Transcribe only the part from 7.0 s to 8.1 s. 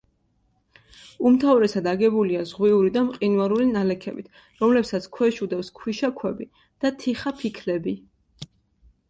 თიხაფიქლები.